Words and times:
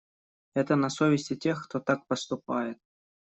Это 0.55 0.75
на 0.75 0.89
совести 0.89 1.35
тех, 1.35 1.63
кто 1.67 1.79
так 1.79 2.07
поступает. 2.07 2.79